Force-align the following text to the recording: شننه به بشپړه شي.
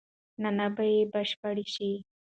شننه 0.33 0.67
به 0.75 0.87
بشپړه 1.13 1.65
شي. 1.73 1.91